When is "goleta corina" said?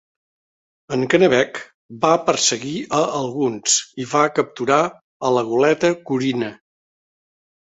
5.53-6.51